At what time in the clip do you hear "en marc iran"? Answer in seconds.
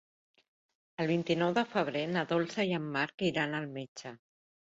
2.79-3.53